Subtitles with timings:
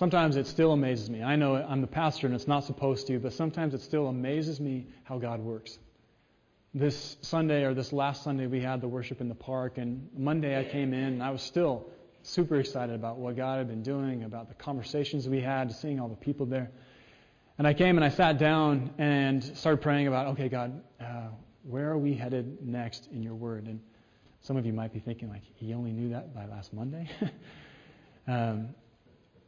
[0.00, 1.22] Sometimes it still amazes me.
[1.22, 4.58] I know I'm the pastor and it's not supposed to, but sometimes it still amazes
[4.58, 5.78] me how God works.
[6.72, 10.58] This Sunday or this last Sunday, we had the worship in the park, and Monday
[10.58, 11.90] I came in and I was still
[12.22, 16.08] super excited about what God had been doing, about the conversations we had, seeing all
[16.08, 16.70] the people there.
[17.58, 21.28] And I came and I sat down and started praying about, okay, God, uh,
[21.64, 23.66] where are we headed next in your word?
[23.66, 23.78] And
[24.40, 27.06] some of you might be thinking, like, he only knew that by last Monday.
[28.26, 28.70] um,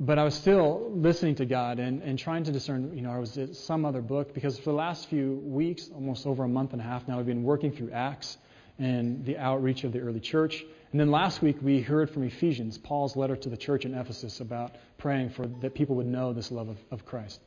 [0.05, 3.19] but I was still listening to God and, and trying to discern, you know, I
[3.19, 4.34] was it some other book?
[4.34, 7.27] Because for the last few weeks, almost over a month and a half now, I've
[7.27, 8.37] been working through Acts
[8.80, 10.65] and the outreach of the early church.
[10.91, 14.41] And then last week we heard from Ephesians, Paul's letter to the church in Ephesus
[14.41, 17.41] about praying for that people would know this love of, of Christ.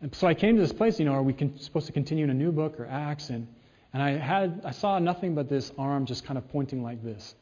[0.00, 2.24] And so I came to this place, you know, are we con- supposed to continue
[2.24, 3.30] in a new book or Acts?
[3.30, 3.46] And,
[3.92, 7.36] and I had I saw nothing but this arm just kind of pointing like this.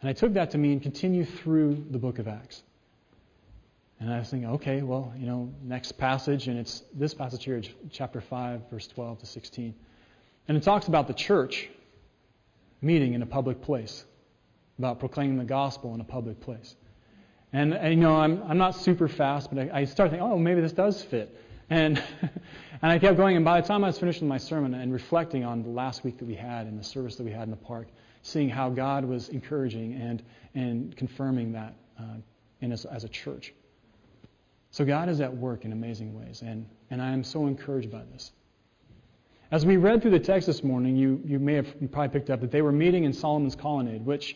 [0.00, 2.62] And I took that to mean continue through the book of Acts.
[4.02, 7.62] And I was thinking, okay, well, you know, next passage, and it's this passage here,
[7.92, 9.72] chapter 5, verse 12 to 16.
[10.48, 11.68] And it talks about the church
[12.80, 14.04] meeting in a public place,
[14.76, 16.74] about proclaiming the gospel in a public place.
[17.52, 20.36] And, and you know, I'm, I'm not super fast, but I, I started thinking, oh,
[20.36, 21.38] maybe this does fit.
[21.70, 22.02] And,
[22.82, 24.92] and I kept going, and by the time I was finished with my sermon and
[24.92, 27.50] reflecting on the last week that we had and the service that we had in
[27.50, 27.86] the park,
[28.22, 30.24] seeing how God was encouraging and,
[30.56, 32.16] and confirming that uh,
[32.60, 33.54] in us as a church.
[34.72, 38.02] So God is at work in amazing ways, and, and I am so encouraged by
[38.10, 38.32] this.
[39.50, 42.30] As we read through the text this morning, you, you may have you probably picked
[42.30, 44.34] up that they were meeting in Solomon's colonnade, which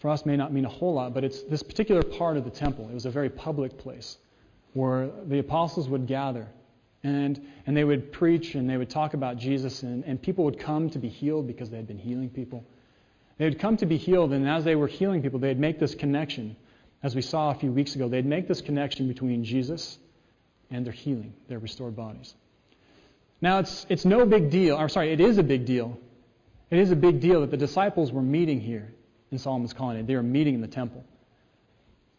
[0.00, 2.50] for us may not mean a whole lot, but it's this particular part of the
[2.50, 2.88] temple.
[2.88, 4.18] It was a very public place
[4.72, 6.48] where the apostles would gather
[7.04, 10.58] and, and they would preach and they would talk about Jesus, and, and people would
[10.58, 12.64] come to be healed because they had been healing people.
[13.38, 15.94] They would come to be healed, and as they were healing people, they'd make this
[15.94, 16.56] connection
[17.04, 19.98] as we saw a few weeks ago, they'd make this connection between Jesus
[20.70, 22.34] and their healing, their restored bodies.
[23.42, 26.00] Now, it's, it's no big deal, or sorry, it is a big deal.
[26.70, 28.90] It is a big deal that the disciples were meeting here
[29.30, 30.06] in Solomon's colonnade.
[30.06, 31.04] They were meeting in the temple.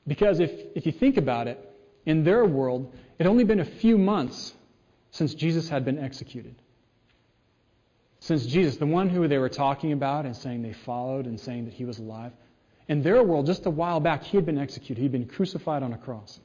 [0.06, 1.59] Because if, if you think about it,
[2.06, 4.53] in their world, it had only been a few months
[5.09, 6.53] since Jesus had been executed.
[8.19, 11.66] Since Jesus, the one who they were talking about and saying they followed and saying
[11.66, 12.34] that he was alive,
[12.88, 15.01] in their world, just a while back, he had been executed.
[15.01, 16.40] He'd been crucified on a cross,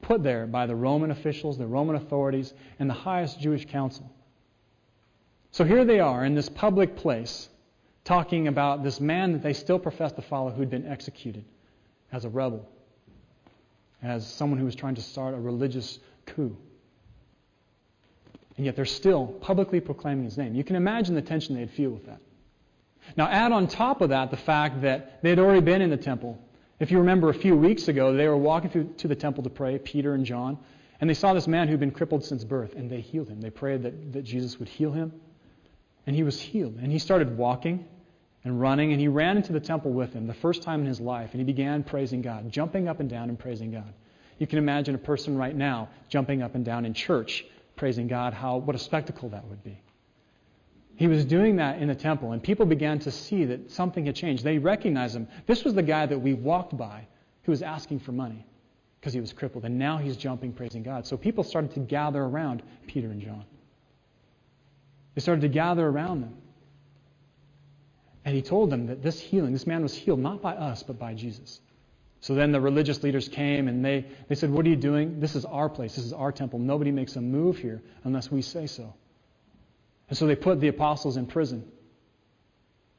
[0.00, 4.10] put there by the Roman officials, the Roman authorities, and the highest Jewish council.
[5.50, 7.48] So here they are in this public place
[8.04, 11.44] talking about this man that they still profess to follow who'd been executed
[12.10, 12.68] as a rebel,
[14.02, 16.56] as someone who was trying to start a religious coup.
[18.56, 20.54] And yet they're still publicly proclaiming his name.
[20.54, 22.20] You can imagine the tension they'd feel with that.
[23.16, 25.96] Now, add on top of that the fact that they had already been in the
[25.96, 26.38] temple.
[26.80, 29.50] If you remember a few weeks ago, they were walking through to the temple to
[29.50, 30.58] pray, Peter and John,
[31.00, 33.40] and they saw this man who'd been crippled since birth, and they healed him.
[33.40, 35.12] They prayed that, that Jesus would heal him,
[36.06, 36.76] and he was healed.
[36.80, 37.86] And he started walking
[38.44, 41.00] and running, and he ran into the temple with him the first time in his
[41.00, 43.92] life, and he began praising God, jumping up and down and praising God.
[44.38, 47.44] You can imagine a person right now jumping up and down in church,
[47.76, 49.78] praising God, how, what a spectacle that would be.
[50.96, 54.14] He was doing that in the temple, and people began to see that something had
[54.14, 54.44] changed.
[54.44, 55.26] They recognized him.
[55.46, 57.06] This was the guy that we walked by
[57.42, 58.46] who was asking for money
[59.00, 61.06] because he was crippled, and now he's jumping, praising God.
[61.06, 63.44] So people started to gather around Peter and John.
[65.14, 66.36] They started to gather around them.
[68.24, 70.98] And he told them that this healing, this man was healed not by us, but
[70.98, 71.60] by Jesus.
[72.20, 75.18] So then the religious leaders came and they, they said, What are you doing?
[75.18, 75.96] This is our place.
[75.96, 76.60] This is our temple.
[76.60, 78.94] Nobody makes a move here unless we say so.
[80.12, 81.64] And so they put the apostles in prison.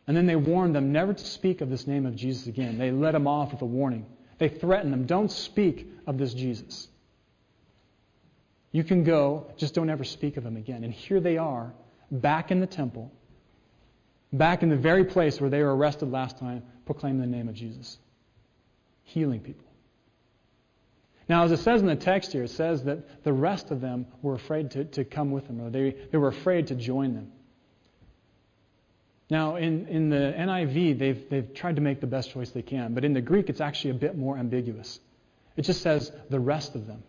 [0.07, 2.79] And then they warned them never to speak of this name of Jesus again.
[2.79, 4.07] They let them off with a warning.
[4.39, 6.87] They threatened them don't speak of this Jesus.
[8.71, 10.83] You can go, just don't ever speak of him again.
[10.83, 11.71] And here they are,
[12.09, 13.11] back in the temple,
[14.31, 17.53] back in the very place where they were arrested last time, proclaiming the name of
[17.53, 17.99] Jesus,
[19.03, 19.67] healing people.
[21.29, 24.07] Now, as it says in the text here, it says that the rest of them
[24.21, 27.31] were afraid to, to come with them, or they, they were afraid to join them.
[29.29, 32.93] Now, in, in the NIV, they've, they've tried to make the best choice they can,
[32.93, 34.99] but in the Greek, it's actually a bit more ambiguous.
[35.55, 37.03] It just says the rest of them.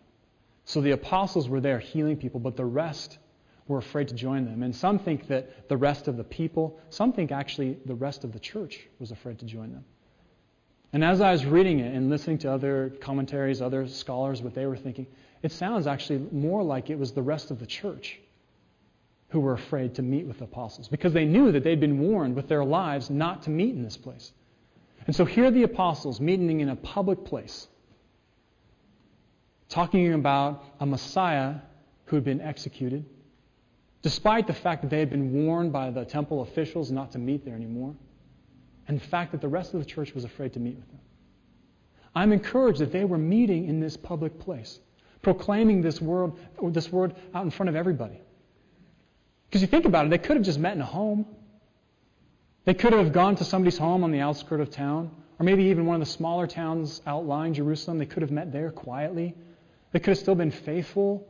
[0.64, 3.18] So the apostles were there healing people, but the rest
[3.66, 4.62] were afraid to join them.
[4.62, 8.32] And some think that the rest of the people, some think actually the rest of
[8.32, 9.84] the church was afraid to join them.
[10.94, 14.64] And as I was reading it and listening to other commentaries, other scholars, what they
[14.64, 15.08] were thinking,
[15.42, 18.20] it sounds actually more like it was the rest of the church
[19.30, 22.36] who were afraid to meet with the apostles because they knew that they'd been warned
[22.36, 24.30] with their lives not to meet in this place.
[25.08, 27.66] And so here are the apostles meeting in a public place.
[29.68, 31.56] talking about a Messiah
[32.04, 33.04] who had been executed,
[34.02, 37.44] despite the fact that they had been warned by the temple officials not to meet
[37.44, 37.96] there anymore,
[38.86, 41.00] and the fact that the rest of the church was afraid to meet with them.
[42.14, 44.78] I'm encouraged that they were meeting in this public place,
[45.22, 46.32] proclaiming this word,
[46.62, 48.20] this word out in front of everybody.
[49.48, 51.26] Because you think about it, they could have just met in a home.
[52.64, 55.86] They could have gone to somebody's home on the outskirts of town, or maybe even
[55.86, 57.98] one of the smaller towns outlying Jerusalem.
[57.98, 59.34] They could have met there quietly.
[59.92, 61.26] They could have still been faithful,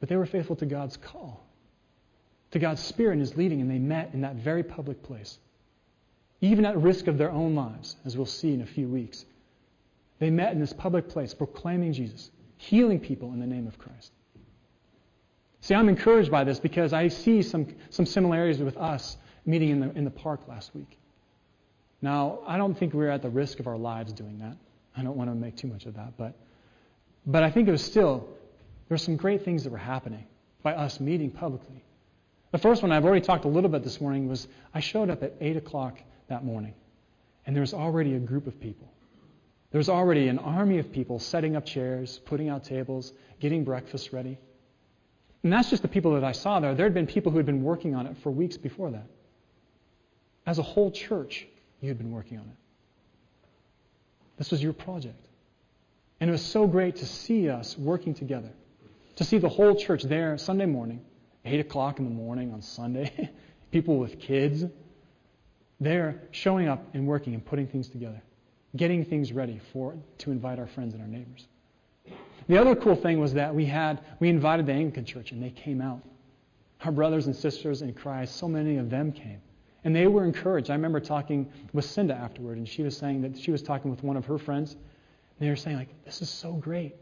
[0.00, 1.46] but they were faithful to God's call,
[2.52, 5.38] to God's Spirit and His leading, and they met in that very public place.
[6.42, 9.24] Even at risk of their own lives, as we'll see in a few weeks.
[10.18, 14.12] They met in this public place, proclaiming Jesus, healing people in the name of Christ.
[15.62, 19.16] See, I'm encouraged by this because I see some, some similarities with us
[19.46, 20.98] meeting in the, in the park last week.
[22.02, 24.58] Now, I don't think we're at the risk of our lives doing that.
[24.94, 26.34] I don't want to make too much of that, but
[27.26, 28.18] but I think it was still,
[28.88, 30.24] there were some great things that were happening
[30.62, 31.84] by us meeting publicly.
[32.50, 35.22] The first one I've already talked a little bit this morning was I showed up
[35.22, 35.98] at 8 o'clock
[36.32, 36.72] that morning,
[37.46, 38.88] and there was already a group of people.
[39.70, 44.12] There was already an army of people setting up chairs, putting out tables, getting breakfast
[44.12, 44.38] ready.
[45.42, 46.74] And that's just the people that I saw there.
[46.74, 49.06] There had been people who had been working on it for weeks before that.
[50.46, 51.46] As a whole church,
[51.80, 52.56] you had been working on it.
[54.38, 55.26] This was your project.
[56.20, 58.50] And it was so great to see us working together,
[59.16, 61.00] to see the whole church there Sunday morning,
[61.44, 63.30] 8 o'clock in the morning on Sunday,
[63.70, 64.64] people with kids,
[65.82, 68.22] there showing up and working and putting things together,
[68.76, 71.48] getting things ready for to invite our friends and our neighbors.
[72.48, 75.50] The other cool thing was that we had we invited the Anglican church and they
[75.50, 76.00] came out.
[76.84, 79.40] Our brothers and sisters in Christ, so many of them came.
[79.84, 80.70] And they were encouraged.
[80.70, 84.02] I remember talking with Cinda afterward, and she was saying that she was talking with
[84.02, 84.80] one of her friends, and
[85.40, 86.94] they were saying, like, this is so great.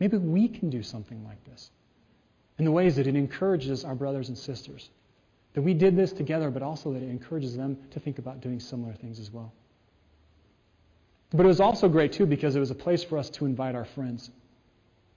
[0.00, 1.70] Maybe we can do something like this.
[2.58, 4.90] In the ways that it encourages our brothers and sisters.
[5.54, 8.60] That we did this together, but also that it encourages them to think about doing
[8.60, 9.52] similar things as well.
[11.30, 13.74] But it was also great, too, because it was a place for us to invite
[13.74, 14.30] our friends,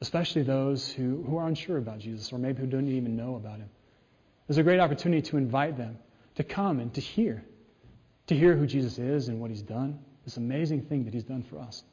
[0.02, 3.58] especially those who, who are unsure about Jesus or maybe who don't even know about
[3.58, 3.70] him.
[3.70, 5.98] It was a great opportunity to invite them
[6.36, 7.44] to come and to hear,
[8.28, 11.44] to hear who Jesus is and what he's done, this amazing thing that he's done
[11.44, 11.84] for us.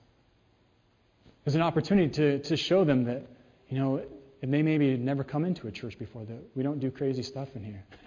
[1.27, 3.27] It was an opportunity to, to show them that,
[3.69, 4.03] you know,
[4.43, 7.23] and they may maybe never come into a church before, that we don't do crazy
[7.23, 7.85] stuff in here.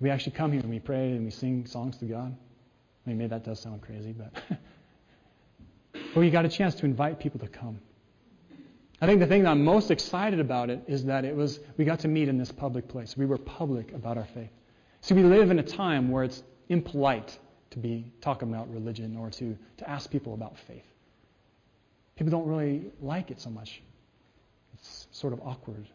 [0.00, 2.34] we actually come here and we pray and we sing songs to God.
[3.06, 4.32] I mean, maybe that does sound crazy, but.
[5.92, 7.78] but we got a chance to invite people to come.
[9.02, 11.84] I think the thing that I'm most excited about it is that it was we
[11.84, 13.16] got to meet in this public place.
[13.16, 14.50] We were public about our faith.
[15.00, 17.38] See, we live in a time where it's impolite
[17.70, 20.84] to be talking about religion or to, to ask people about faith
[22.20, 23.80] people don't really like it so much.
[24.74, 25.88] It's sort of awkward.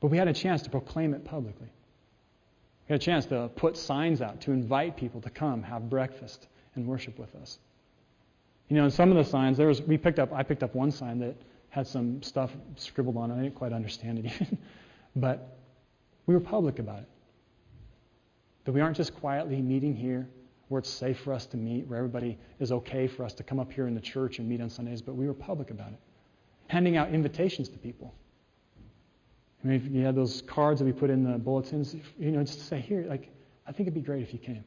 [0.00, 1.68] But we had a chance to proclaim it publicly.
[2.88, 6.48] We had a chance to put signs out to invite people to come have breakfast
[6.74, 7.58] and worship with us.
[8.68, 10.74] You know, in some of the signs, there was we picked up I picked up
[10.74, 11.36] one sign that
[11.70, 13.34] had some stuff scribbled on it.
[13.38, 14.58] I didn't quite understand it even.
[15.16, 15.56] but
[16.26, 17.08] we were public about it.
[18.64, 20.28] That we aren't just quietly meeting here
[20.68, 23.60] where it's safe for us to meet, where everybody is okay for us to come
[23.60, 25.98] up here in the church and meet on Sundays, but we were public about it.
[26.68, 28.14] Handing out invitations to people.
[29.64, 32.44] I mean, if you had those cards that we put in the bulletins, you know,
[32.44, 33.30] just to say, here, like,
[33.66, 34.62] I think it'd be great if you came.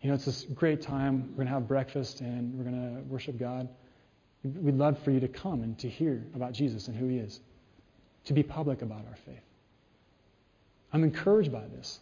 [0.00, 1.28] You know, it's this great time.
[1.30, 3.68] We're going to have breakfast and we're going to worship God.
[4.42, 7.40] We'd love for you to come and to hear about Jesus and who He is,
[8.24, 9.42] to be public about our faith.
[10.92, 12.00] I'm encouraged by this.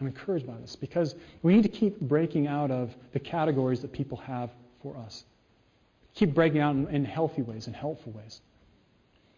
[0.00, 3.92] I'm encouraged by this because we need to keep breaking out of the categories that
[3.92, 4.50] people have
[4.82, 5.24] for us.
[6.14, 8.40] Keep breaking out in, in healthy ways and helpful ways.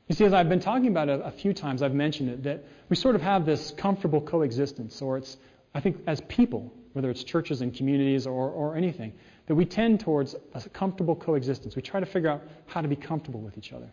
[0.09, 2.65] You see, as I've been talking about it a few times, I've mentioned it, that
[2.89, 5.37] we sort of have this comfortable coexistence, or it's,
[5.75, 9.13] I think, as people, whether it's churches and communities or, or anything,
[9.47, 11.77] that we tend towards a comfortable coexistence.
[11.77, 13.89] We try to figure out how to be comfortable with each other.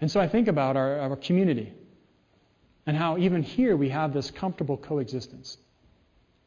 [0.00, 1.72] And so I think about our, our community
[2.86, 5.58] and how even here we have this comfortable coexistence.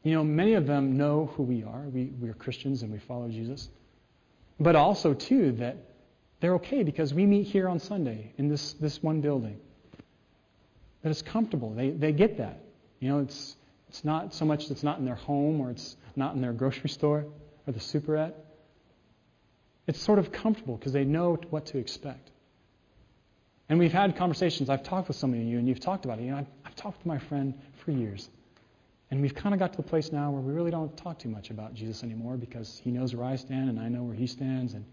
[0.02, 1.82] You know, many of them know who we are.
[1.92, 3.68] We, we are Christians and we follow Jesus.
[4.58, 5.76] But also, too, that
[6.40, 9.58] they're okay because we meet here on Sunday in this, this one building.
[11.02, 11.72] That it's comfortable.
[11.74, 12.60] They, they get that.
[12.98, 13.56] You know, it's,
[13.88, 16.52] it's not so much that it's not in their home or it's not in their
[16.52, 17.26] grocery store
[17.66, 18.34] or the superette.
[19.86, 22.30] It's sort of comfortable because they know what to expect.
[23.68, 24.68] And we've had conversations.
[24.68, 26.22] I've talked with some of you, and you've talked about it.
[26.22, 27.54] You know, I've, I've talked with my friend
[27.84, 28.28] for years.
[29.10, 31.28] And we've kind of got to the place now where we really don't talk too
[31.28, 34.26] much about Jesus anymore because he knows where I stand and I know where he
[34.26, 34.74] stands.
[34.74, 34.84] And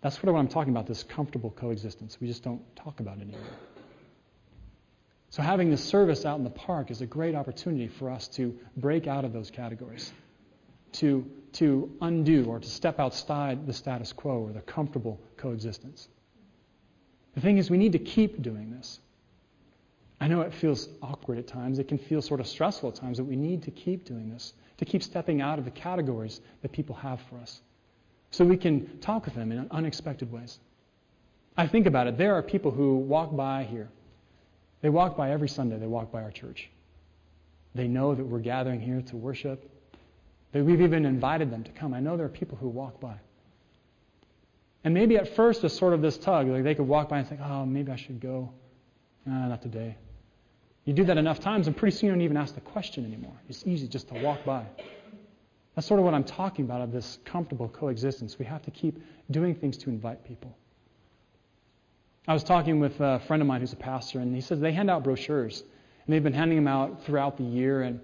[0.00, 2.18] That's what I'm talking about this comfortable coexistence.
[2.20, 3.40] We just don't talk about it anymore.
[5.28, 8.58] So, having this service out in the park is a great opportunity for us to
[8.76, 10.12] break out of those categories,
[10.94, 16.08] to, to undo or to step outside the status quo or the comfortable coexistence.
[17.34, 18.98] The thing is, we need to keep doing this.
[20.20, 21.78] I know it feels awkward at times.
[21.78, 24.52] It can feel sort of stressful at times, but we need to keep doing this,
[24.78, 27.60] to keep stepping out of the categories that people have for us,
[28.30, 30.58] so we can talk with them in unexpected ways.
[31.56, 32.16] I think about it.
[32.16, 33.88] There are people who walk by here
[34.82, 36.70] they walk by every Sunday, they walk by our church.
[37.74, 39.70] They know that we're gathering here to worship.
[40.52, 41.94] That we've even invited them to come.
[41.94, 43.16] I know there are people who walk by.
[44.82, 47.28] And maybe at first there's sort of this tug, like they could walk by and
[47.28, 48.50] think, oh, maybe I should go.
[49.28, 49.96] Ah, not today.
[50.86, 53.34] You do that enough times, and pretty soon you don't even ask the question anymore.
[53.48, 54.64] It's easy just to walk by.
[55.74, 58.38] That's sort of what I'm talking about of this comfortable coexistence.
[58.38, 60.56] We have to keep doing things to invite people.
[62.26, 64.72] I was talking with a friend of mine who's a pastor, and he says they
[64.72, 65.62] hand out brochures.
[66.06, 67.82] And they've been handing them out throughout the year.
[67.82, 68.00] And,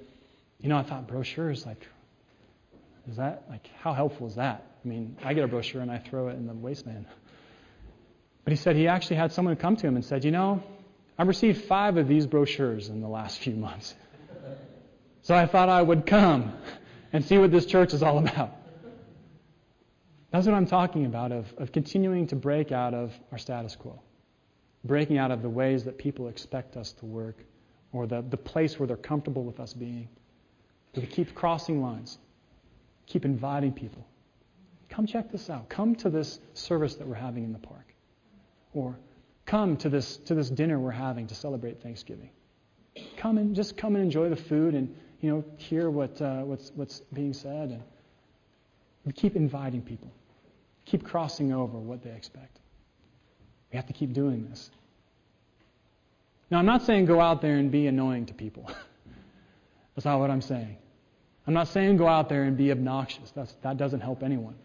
[0.60, 1.86] you know, I thought, brochures, like,
[3.10, 4.64] is that, like, how helpful is that?
[4.84, 7.04] I mean, I get a brochure and I throw it in the wasteman.
[8.44, 10.62] But he said he actually had someone come to him and said, you know,
[11.18, 13.94] I've received five of these brochures in the last few months.
[15.22, 16.52] So I thought I would come
[17.16, 18.54] and see what this church is all about.
[20.30, 24.00] That's what I'm talking about of, of continuing to break out of our status quo
[24.86, 27.36] breaking out of the ways that people expect us to work
[27.92, 30.08] or the, the place where they're comfortable with us being.
[30.94, 32.18] So we keep crossing lines,
[33.06, 34.06] keep inviting people.
[34.88, 35.68] Come check this out.
[35.68, 37.94] Come to this service that we're having in the park.
[38.72, 38.96] Or
[39.44, 42.30] come to this, to this dinner we're having to celebrate Thanksgiving.
[43.16, 46.72] Come and just come and enjoy the food and you know hear what, uh, what's,
[46.74, 47.70] what's being said.
[47.70, 47.82] And
[49.04, 50.10] we keep inviting people.
[50.84, 52.58] Keep crossing over what they expect.
[53.72, 54.70] We have to keep doing this.
[56.50, 58.70] Now, I'm not saying go out there and be annoying to people.
[59.94, 60.76] That's not what I'm saying.
[61.46, 63.30] I'm not saying go out there and be obnoxious.
[63.32, 64.56] That's, that doesn't help anyone.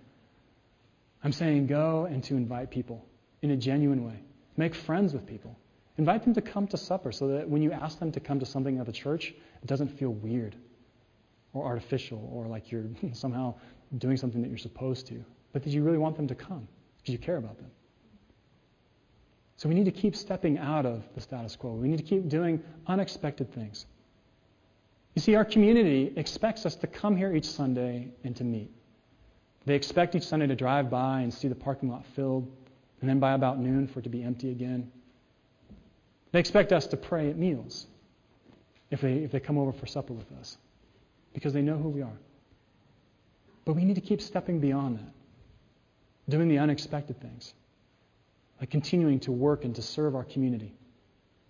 [1.24, 3.06] I'm saying go and to invite people
[3.42, 4.20] in a genuine way.
[4.58, 5.56] Make friends with people.
[6.02, 8.46] Invite them to come to supper so that when you ask them to come to
[8.48, 10.56] something at the church, it doesn't feel weird
[11.54, 13.54] or artificial or like you're somehow
[14.00, 16.68] doing something that you're supposed to, but that you really want them to come
[16.98, 17.70] because you care about them.
[19.58, 21.74] So we need to keep stepping out of the status quo.
[21.74, 23.86] We need to keep doing unexpected things.
[25.14, 28.72] You see, our community expects us to come here each Sunday and to meet.
[29.68, 32.52] They expect each Sunday to drive by and see the parking lot filled,
[33.02, 34.92] and then by about noon for it to be empty again.
[36.32, 37.88] They expect us to pray at meals
[38.90, 40.58] if they, if they come over for supper with us,
[41.34, 42.18] because they know who we are.
[43.66, 45.14] But we need to keep stepping beyond that,
[46.30, 47.54] doing the unexpected things
[48.60, 50.74] by continuing to work and to serve our community.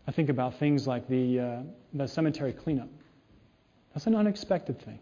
[0.07, 1.59] I think about things like the, uh,
[1.93, 2.89] the cemetery cleanup.
[3.93, 5.00] That's an unexpected thing.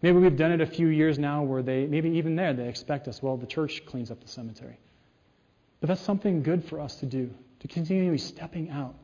[0.00, 3.08] Maybe we've done it a few years now where they, maybe even there, they expect
[3.08, 4.78] us, well, the church cleans up the cemetery.
[5.80, 8.94] But that's something good for us to do, to continue stepping out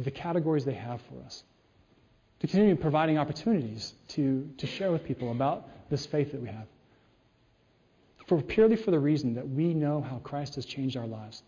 [0.00, 1.44] of the categories they have for us,
[2.40, 6.66] to continue providing opportunities to, to share with people about this faith that we have.
[8.26, 11.42] For purely for the reason that we know how Christ has changed our lives.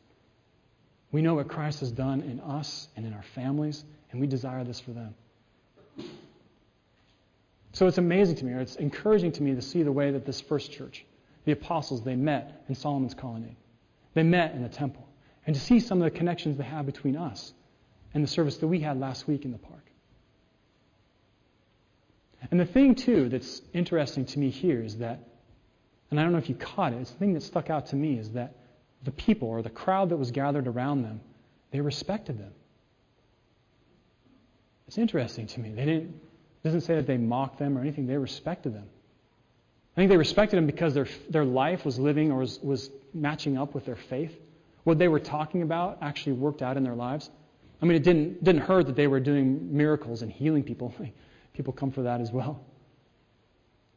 [1.12, 4.64] We know what Christ has done in us and in our families, and we desire
[4.64, 5.14] this for them.
[7.72, 10.26] So it's amazing to me, or it's encouraging to me to see the way that
[10.26, 11.06] this first church,
[11.46, 13.56] the apostles, they met in Solomon's colonnade.
[14.12, 15.08] They met in the temple.
[15.46, 17.54] And to see some of the connections they have between us
[18.14, 19.84] and the service that we had last week in the park.
[22.50, 25.20] And the thing, too, that's interesting to me here is that,
[26.10, 27.96] and I don't know if you caught it, it's the thing that stuck out to
[27.96, 28.54] me is that
[29.04, 31.20] the people or the crowd that was gathered around them,
[31.70, 32.52] they respected them.
[34.88, 35.70] It's interesting to me.
[35.70, 38.06] They didn't, it doesn't say that they mocked them or anything.
[38.06, 38.86] They respected them.
[39.96, 43.56] I think they respected them because their, their life was living or was, was matching
[43.56, 44.34] up with their faith.
[44.84, 47.30] What they were talking about actually worked out in their lives.
[47.82, 50.94] I mean, it didn't, didn't hurt that they were doing miracles and healing people.
[51.52, 52.64] People come for that as well.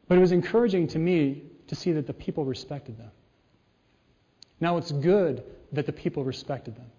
[0.07, 3.11] But it was encouraging to me to see that the people respected them.
[4.59, 6.91] Now, it's good that the people respected them.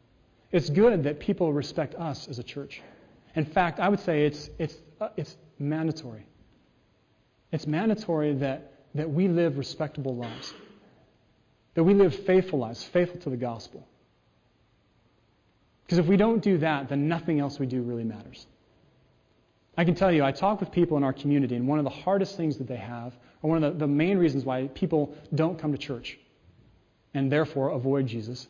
[0.52, 2.82] It's good that people respect us as a church.
[3.34, 6.26] In fact, I would say it's, it's, uh, it's mandatory.
[7.52, 10.54] It's mandatory that, that we live respectable lives,
[11.74, 13.86] that we live faithful lives, faithful to the gospel.
[15.86, 18.46] Because if we don't do that, then nothing else we do really matters.
[19.78, 21.90] I can tell you, I talk with people in our community, and one of the
[21.90, 25.58] hardest things that they have, or one of the, the main reasons why people don't
[25.58, 26.18] come to church,
[27.14, 28.48] and therefore avoid Jesus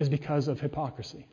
[0.00, 1.26] is because of hypocrisy.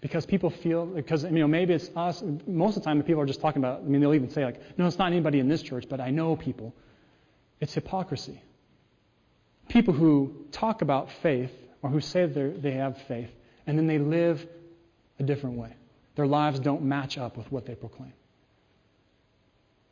[0.00, 2.22] Because people feel, because, you know, maybe it's us.
[2.46, 4.44] Most of the time, the people are just talking about, I mean, they'll even say,
[4.44, 6.72] like, no, it's not anybody in this church, but I know people.
[7.60, 8.40] It's hypocrisy.
[9.68, 11.50] People who talk about faith
[11.86, 13.30] or who say they have faith,
[13.66, 14.44] and then they live
[15.20, 15.72] a different way.
[16.16, 18.12] Their lives don't match up with what they proclaim.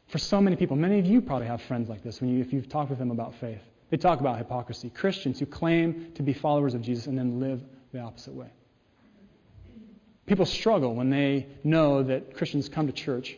[0.09, 2.53] For so many people, many of you probably have friends like this when you, if
[2.53, 3.61] you've talked with them about faith.
[3.91, 4.91] They talk about hypocrisy.
[4.91, 8.49] Christians who claim to be followers of Jesus and then live the opposite way.
[10.27, 13.37] People struggle when they know that Christians come to church.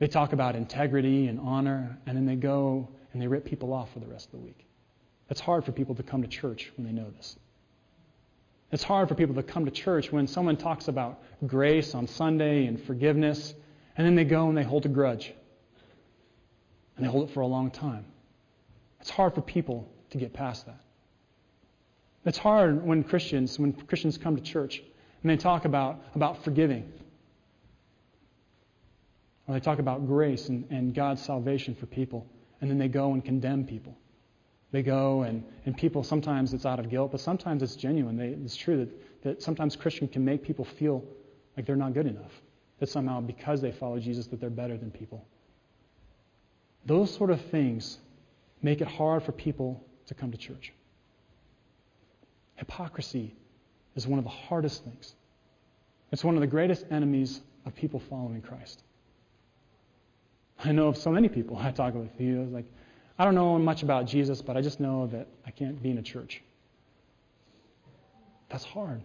[0.00, 3.90] They talk about integrity and honor, and then they go and they rip people off
[3.94, 4.66] for the rest of the week.
[5.32, 7.38] It's hard for people to come to church when they know this.
[8.70, 12.66] It's hard for people to come to church when someone talks about grace on Sunday
[12.66, 13.54] and forgiveness,
[13.96, 15.32] and then they go and they hold a grudge.
[16.96, 18.04] And they hold it for a long time.
[19.00, 20.82] It's hard for people to get past that.
[22.26, 24.82] It's hard when Christians, when Christians come to church
[25.22, 26.92] and they talk about, about forgiving.
[29.48, 32.26] Or they talk about grace and, and God's salvation for people.
[32.60, 33.96] And then they go and condemn people.
[34.72, 38.16] They go and, and people, sometimes it's out of guilt, but sometimes it's genuine.
[38.16, 41.04] They, it's true that, that sometimes Christian can make people feel
[41.56, 42.32] like they're not good enough.
[42.80, 45.24] That somehow because they follow Jesus that they're better than people.
[46.86, 47.98] Those sort of things
[48.62, 50.72] make it hard for people to come to church.
[52.56, 53.34] Hypocrisy
[53.94, 55.14] is one of the hardest things.
[56.12, 58.82] It's one of the greatest enemies of people following Christ.
[60.64, 62.66] I know of so many people I talk with you, like,
[63.18, 65.98] I don't know much about Jesus, but I just know that I can't be in
[65.98, 66.42] a church.
[68.48, 69.02] That's hard.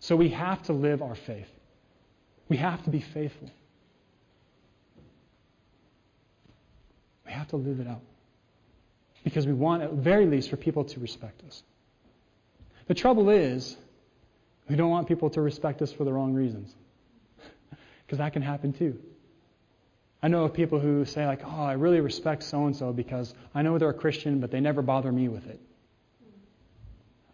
[0.00, 1.48] So we have to live our faith.
[2.48, 3.50] We have to be faithful.
[7.24, 8.02] We have to live it out.
[9.22, 11.62] Because we want, at very least, for people to respect us.
[12.86, 13.76] The trouble is,
[14.68, 16.74] we don't want people to respect us for the wrong reasons.
[18.06, 18.98] Because that can happen too.
[20.24, 23.34] I know of people who say, like, oh, I really respect so and so because
[23.54, 25.60] I know they're a Christian, but they never bother me with it.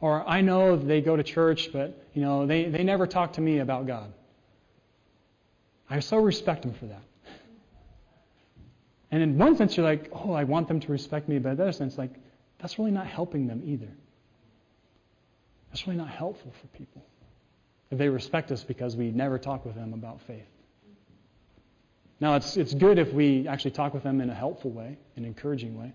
[0.00, 3.40] Or I know they go to church, but you know, they, they never talk to
[3.40, 4.12] me about God.
[5.88, 7.03] I so respect them for that.
[9.12, 11.57] And in one sense, you're like, oh, I want them to respect me, but in
[11.59, 12.11] the other sense, like,
[12.59, 13.92] that's really not helping them either.
[15.70, 17.05] That's really not helpful for people.
[17.92, 20.48] If they respect us because we never talk with them about faith.
[22.20, 25.24] Now, it's, it's good if we actually talk with them in a helpful way, an
[25.24, 25.92] encouraging way.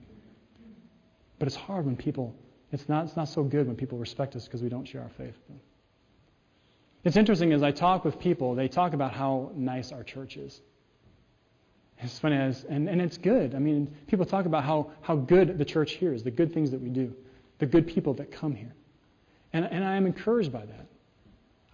[1.38, 2.34] But it's hard when people,
[2.72, 5.10] it's not, it's not so good when people respect us because we don't share our
[5.10, 5.36] faith.
[7.04, 10.60] It's interesting as I talk with people, they talk about how nice our church is.
[12.00, 13.54] It's funny, as, and, and it's good.
[13.54, 16.72] I mean, people talk about how, how good the church here is, the good things
[16.72, 17.14] that we do,
[17.60, 18.74] the good people that come here.
[19.54, 20.88] And, and I am encouraged by that.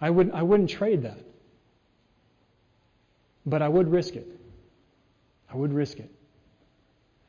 [0.00, 1.18] I, would, I wouldn't trade that.
[3.46, 4.28] But I would risk it.
[5.52, 6.10] I would risk it.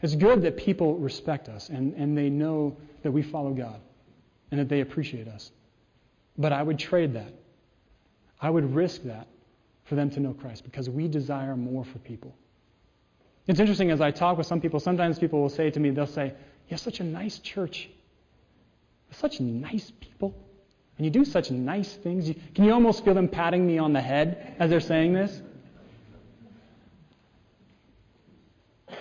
[0.01, 3.79] It's good that people respect us and, and they know that we follow God
[4.51, 5.51] and that they appreciate us.
[6.38, 7.33] But I would trade that.
[8.39, 9.27] I would risk that
[9.86, 12.36] for them to know Christ because we desire more for people.
[13.47, 16.07] It's interesting as I talk with some people, sometimes people will say to me, they'll
[16.07, 17.89] say, You have such a nice church.
[19.12, 20.33] Such nice people.
[20.97, 22.27] And you do such nice things.
[22.27, 25.41] You, can you almost feel them patting me on the head as they're saying this?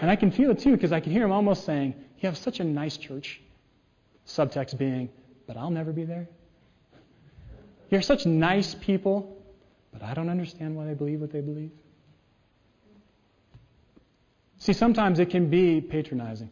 [0.03, 2.37] And I can feel it too because I can hear him almost saying, You have
[2.37, 3.41] such a nice church.
[4.27, 5.09] Subtext being,
[5.47, 6.29] But I'll never be there.
[7.89, 9.41] You're such nice people,
[9.93, 11.71] but I don't understand why they believe what they believe.
[14.59, 16.51] See, sometimes it can be patronizing.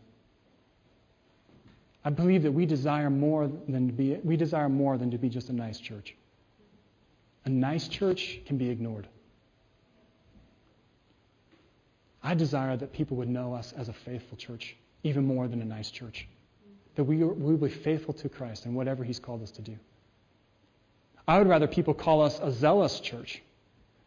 [2.04, 5.28] I believe that we desire more than to be we desire more than to be
[5.28, 6.14] just a nice church.
[7.46, 9.08] A nice church can be ignored.
[12.22, 15.64] I desire that people would know us as a faithful church, even more than a
[15.64, 16.28] nice church.
[16.96, 19.76] That we will be faithful to Christ and whatever He's called us to do.
[21.26, 23.40] I would rather people call us a zealous church.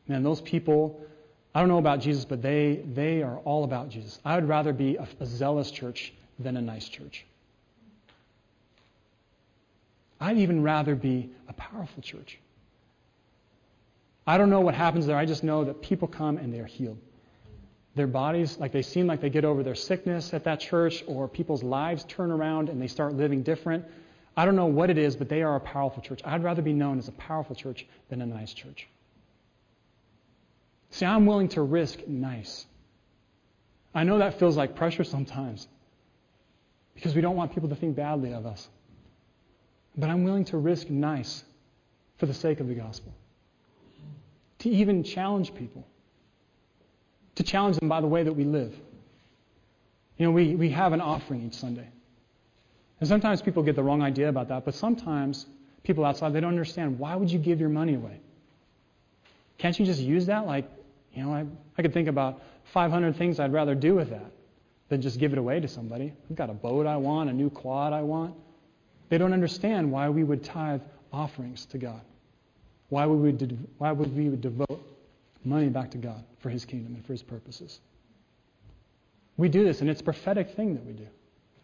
[0.08, 1.02] Man, those people,
[1.56, 4.20] I don't know about Jesus, but they, they are all about Jesus.
[4.26, 7.26] I would rather be a, a zealous church than a nice church.
[10.20, 12.40] I'd even rather be a powerful church.
[14.26, 15.18] I don't know what happens there.
[15.18, 16.98] I just know that people come and they are healed.
[17.96, 21.28] Their bodies, like they seem like they get over their sickness at that church, or
[21.28, 23.86] people's lives turn around and they start living different.
[24.36, 26.22] I don't know what it is, but they are a powerful church.
[26.26, 28.88] I'd rather be known as a powerful church than a nice church.
[30.90, 32.66] See, I'm willing to risk nice.
[33.94, 35.68] I know that feels like pressure sometimes.
[36.96, 38.68] because we don't want people to think badly of us.
[39.98, 41.44] But I'm willing to risk nice
[42.18, 43.14] for the sake of the gospel.
[44.60, 45.86] To even challenge people.
[47.36, 48.74] To challenge them by the way that we live.
[50.18, 51.88] You know, we, we have an offering each Sunday.
[53.00, 55.46] And sometimes people get the wrong idea about that, but sometimes
[55.84, 58.20] people outside, they don't understand why would you give your money away?
[59.58, 60.46] Can't you just use that?
[60.46, 60.70] Like,
[61.14, 61.46] you know, I,
[61.78, 62.42] I could think about
[62.74, 64.32] 500 things I'd rather do with that
[64.90, 66.14] than just give it away to somebody.
[66.30, 68.36] I've got a boat I want, a new quad I want.
[69.10, 72.02] They don't understand why we would tithe offerings to God.
[72.90, 74.82] Why would we, why would we devote
[75.46, 77.80] money back to God for His kingdom and for His purposes?
[79.38, 81.08] We do this, and it's a prophetic thing that we do.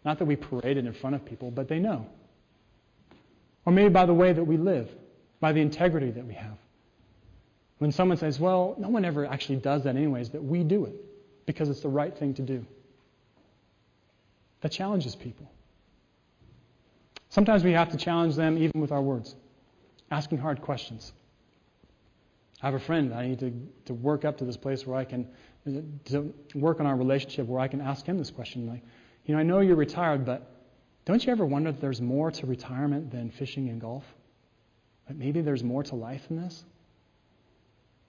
[0.04, 2.06] Not that we parade it in front of people, but they know.
[3.64, 4.88] Or maybe by the way that we live,
[5.40, 6.56] by the integrity that we have.
[7.78, 10.94] When someone says, well, no one ever actually does that anyways, that we do it
[11.46, 12.64] because it's the right thing to do.
[14.60, 15.50] That challenges people.
[17.30, 19.34] Sometimes we have to challenge them even with our words,
[20.10, 21.12] asking hard questions.
[22.62, 23.14] I have a friend.
[23.14, 23.52] I need to,
[23.86, 25.28] to work up to this place where I can
[25.64, 28.82] to work on our relationship where I can ask him this question like,
[29.26, 30.50] you know, I know you're retired, but
[31.04, 34.04] don't you ever wonder that there's more to retirement than fishing and golf?
[35.08, 36.64] That maybe there's more to life than this?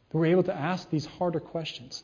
[0.09, 2.03] That we're able to ask these harder questions.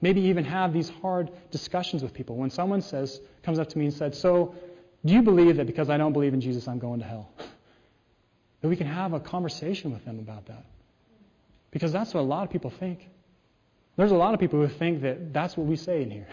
[0.00, 2.36] Maybe even have these hard discussions with people.
[2.36, 4.54] When someone says, comes up to me and said, So,
[5.04, 7.32] do you believe that because I don't believe in Jesus, I'm going to hell?
[8.60, 10.64] That we can have a conversation with them about that.
[11.70, 13.08] Because that's what a lot of people think.
[13.96, 16.28] There's a lot of people who think that that's what we say in here.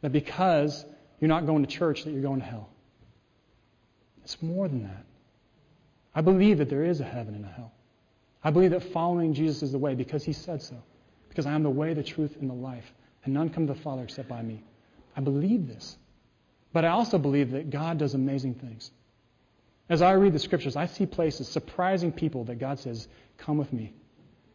[0.00, 0.84] That because
[1.20, 2.68] you're not going to church, that you're going to hell.
[4.24, 5.04] It's more than that.
[6.14, 7.72] I believe that there is a heaven and a hell.
[8.42, 10.76] I believe that following Jesus is the way because he said so.
[11.28, 12.84] Because I am the way, the truth, and the life.
[13.24, 14.62] And none come to the Father except by me.
[15.16, 15.96] I believe this.
[16.72, 18.90] But I also believe that God does amazing things.
[19.88, 23.72] As I read the scriptures, I see places, surprising people that God says, Come with
[23.72, 23.94] me.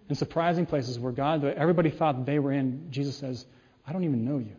[0.09, 3.45] And surprising places where God, everybody thought they were in, Jesus says,
[3.87, 4.55] I don't even know you.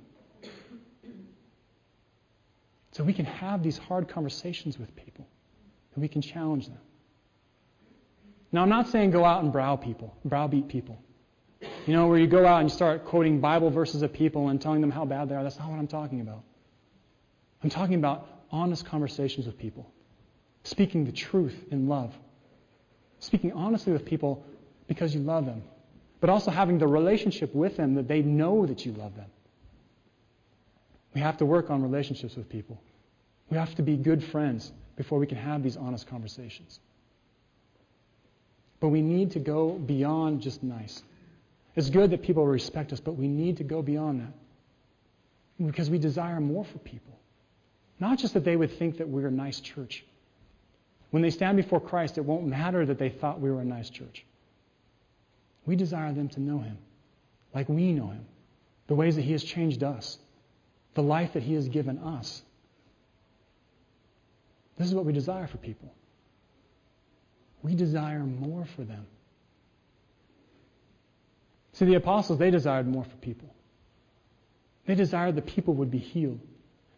[2.93, 5.27] So we can have these hard conversations with people,
[5.95, 6.79] and we can challenge them.
[8.53, 10.99] Now, I'm not saying go out and brow people, browbeat people.
[11.87, 14.61] You know, where you go out and you start quoting Bible verses at people and
[14.61, 15.43] telling them how bad they are.
[15.43, 16.45] That's not what I'm talking about.
[17.65, 19.91] I'm talking about honest conversations with people,
[20.64, 22.12] speaking the truth in love,
[23.20, 24.44] speaking honestly with people
[24.88, 25.62] because you love them,
[26.20, 29.31] but also having the relationship with them that they know that you love them.
[31.14, 32.81] We have to work on relationships with people.
[33.50, 36.81] We have to be good friends before we can have these honest conversations.
[38.81, 41.03] But we need to go beyond just nice.
[41.77, 45.66] It's good that people respect us, but we need to go beyond that.
[45.66, 47.16] Because we desire more for people.
[48.00, 50.05] Not just that they would think that we're a nice church.
[51.14, 53.88] When they stand before Christ, it won't matter that they thought we were a nice
[53.88, 54.27] church.
[55.64, 56.77] We desire them to know Him
[57.55, 58.27] like we know Him,
[58.88, 60.18] the ways that He has changed us,
[60.94, 62.42] the life that He has given us.
[64.77, 65.94] This is what we desire for people.
[67.62, 69.07] We desire more for them.
[71.74, 73.55] See, the apostles, they desired more for people.
[74.87, 76.40] They desired that people would be healed,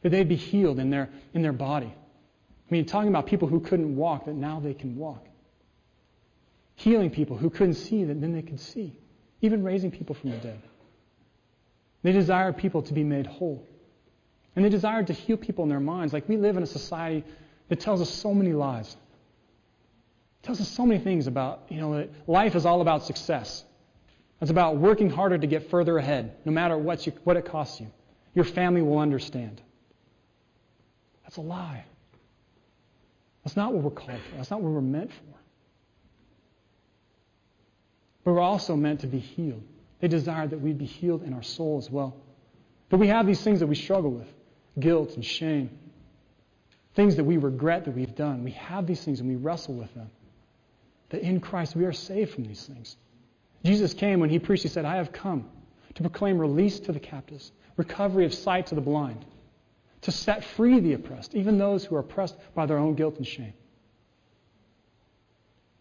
[0.00, 1.92] that they'd be healed in their, in their body.
[2.68, 5.24] I mean, talking about people who couldn't walk, that now they can walk.
[6.74, 8.98] Healing people who couldn't see, that then they could see.
[9.40, 10.60] Even raising people from the dead.
[12.02, 13.66] They desire people to be made whole.
[14.54, 16.12] And they desire to heal people in their minds.
[16.12, 17.24] Like we live in a society
[17.68, 18.96] that tells us so many lies.
[20.42, 23.64] It tells us so many things about, you know, that life is all about success.
[24.40, 27.80] It's about working harder to get further ahead, no matter what, you, what it costs
[27.80, 27.90] you.
[28.34, 29.62] Your family will understand.
[31.22, 31.84] That's a lie.
[33.46, 34.36] That's not what we're called for.
[34.38, 35.38] That's not what we're meant for.
[38.24, 39.62] But we're also meant to be healed.
[40.00, 42.16] They desire that we'd be healed in our soul as well.
[42.88, 44.26] But we have these things that we struggle with
[44.80, 45.70] guilt and shame,
[46.96, 48.42] things that we regret that we've done.
[48.42, 50.10] We have these things and we wrestle with them.
[51.10, 52.96] That in Christ we are saved from these things.
[53.64, 55.48] Jesus came when he preached, he said, I have come
[55.94, 59.24] to proclaim release to the captives, recovery of sight to the blind,
[60.06, 63.26] to set free the oppressed, even those who are oppressed by their own guilt and
[63.26, 63.54] shame.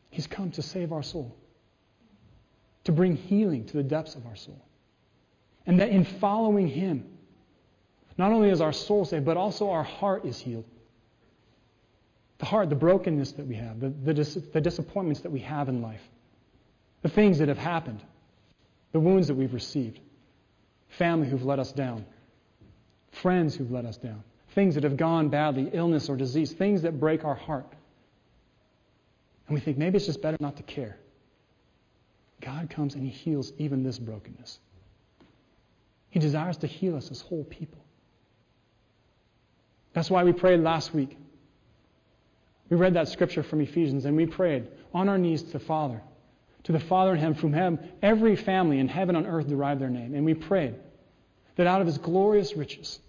[0.10, 1.38] He's come to save our soul,
[2.86, 4.60] to bring healing to the depths of our soul.
[5.68, 7.06] And that in following him,
[8.18, 10.66] not only is our soul saved, but also our heart is healed.
[12.40, 15.70] The heart, the brokenness that we have, the, the, dis- the disappointments that we have
[15.70, 16.02] in life
[17.04, 18.02] the things that have happened,
[18.92, 20.00] the wounds that we've received,
[20.98, 22.04] family who've let us down,
[23.26, 27.00] friends who've let us down, things that have gone badly, illness or disease, things that
[27.00, 27.66] break our heart.
[29.48, 30.96] And we think maybe it's just better not to care.
[32.40, 34.60] God comes and He heals even this brokenness.
[36.12, 37.84] He desires to heal us as whole people.
[39.94, 41.18] That's why we prayed last week.
[42.70, 46.00] We read that scripture from Ephesians and we prayed on our knees to the Father,
[46.66, 49.90] to the Father in heaven, from whom every family in heaven and earth derive their
[49.90, 50.14] name.
[50.14, 50.76] And we prayed
[51.56, 53.00] that out of His glorious riches,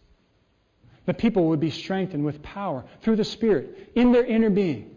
[1.07, 4.95] the people would be strengthened with power through the Spirit in their inner being,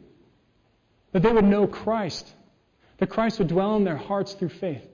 [1.11, 2.33] that they would know Christ,
[2.97, 4.85] that Christ would dwell in their hearts through faith,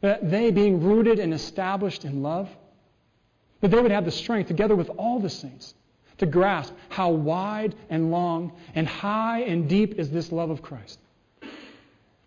[0.00, 2.48] that they, being rooted and established in love,
[3.60, 5.74] that they would have the strength, together with all the saints,
[6.18, 10.98] to grasp how wide and long and high and deep is this love of Christ.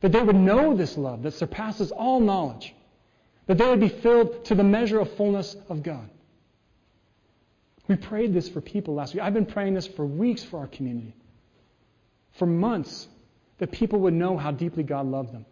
[0.02, 2.74] That they would know this love that surpasses all knowledge.
[3.48, 6.10] That they would be filled to the measure of fullness of God.
[7.90, 9.24] We prayed this for people last week.
[9.24, 11.16] I've been praying this for weeks for our community.
[12.34, 13.08] For months,
[13.58, 15.46] that people would know how deeply God loved them.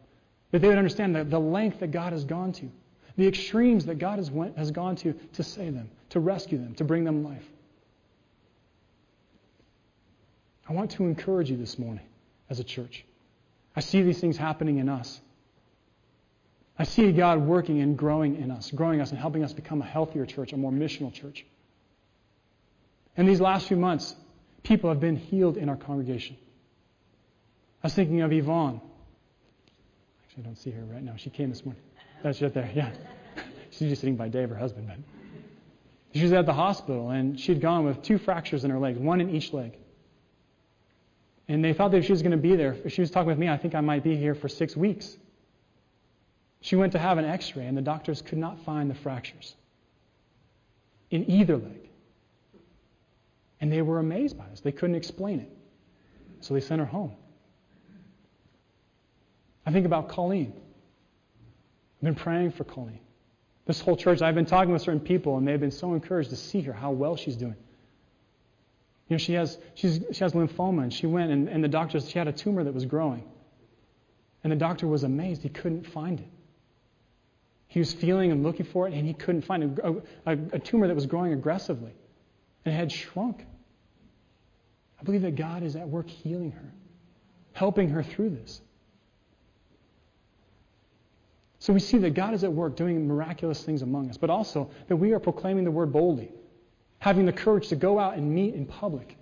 [0.52, 2.70] That they would understand the, the length that God has gone to,
[3.18, 6.76] the extremes that God has, went, has gone to to save them, to rescue them,
[6.76, 7.44] to bring them life.
[10.70, 12.06] I want to encourage you this morning
[12.52, 13.04] as a church.
[13.76, 15.20] I see these things happening in us.
[16.78, 19.86] I see God working and growing in us, growing us and helping us become a
[19.86, 21.44] healthier church, a more missional church.
[23.18, 24.16] In these last few months,
[24.64, 26.38] people have been healed in our congregation.
[27.84, 28.80] I was thinking of Yvonne.
[30.24, 31.16] Actually, I don't see her right now.
[31.18, 31.82] She came this morning.
[32.24, 32.92] That's right there, yeah.
[33.72, 34.88] She's just sitting by Dave, her husband.
[34.88, 34.98] But
[36.14, 39.20] she was at the hospital, and she'd gone with two fractures in her legs, one
[39.20, 39.78] in each leg.
[41.48, 43.28] And they thought that if she was going to be there, if she was talking
[43.28, 45.18] with me, I think I might be here for six weeks.
[46.62, 49.56] She went to have an x ray, and the doctors could not find the fractures
[51.10, 51.87] in either leg.
[53.60, 54.62] And they were amazed by this.
[54.62, 55.52] They couldn't explain it.
[56.42, 57.14] So they sent her home.
[59.66, 60.54] I think about Colleen.
[61.98, 63.00] I've been praying for Colleen.
[63.66, 66.36] This whole church, I've been talking with certain people, and they've been so encouraged to
[66.38, 67.56] see her, how well she's doing.
[69.10, 72.10] You know, she has, she's, she has lymphoma, and she went, and, and the doctors,
[72.10, 73.24] she had a tumor that was growing.
[74.44, 75.44] And the doctor was amazed.
[75.44, 76.28] He couldn't find it.
[77.68, 79.80] He was feeling and looking for it, and he couldn't find it.
[79.84, 81.94] A, a, a tumor that was growing aggressively
[82.68, 83.46] and had shrunk.
[85.00, 86.74] I believe that God is at work healing her,
[87.54, 88.62] helping her through this.
[91.60, 94.70] So we see that God is at work doing miraculous things among us, but also
[94.88, 96.32] that we are proclaiming the word boldly
[97.00, 99.18] having the courage to go out and meet in public,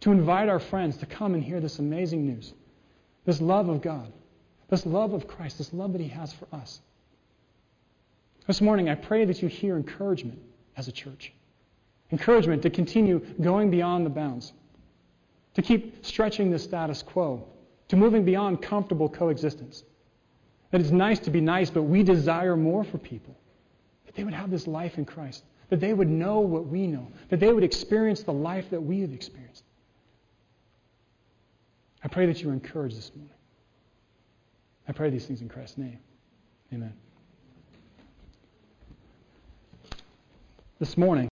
[0.00, 2.52] to invite our friends to come and hear this amazing news,
[3.24, 4.12] this love of God,
[4.68, 6.80] this love of Christ, this love that He has for us.
[8.46, 10.38] This morning, I pray that you hear encouragement
[10.76, 11.32] as a church.
[12.14, 14.52] Encouragement to continue going beyond the bounds,
[15.54, 17.46] to keep stretching the status quo,
[17.88, 19.84] to moving beyond comfortable coexistence.
[20.70, 23.36] That it's nice to be nice, but we desire more for people.
[24.06, 27.06] That they would have this life in Christ that they would know what we know,
[27.30, 29.64] that they would experience the life that we have experienced.
[32.02, 33.34] I pray that you are encouraged this morning.
[34.86, 35.98] I pray these things in Christ's name.
[36.72, 36.92] Amen.
[40.78, 41.22] This morning,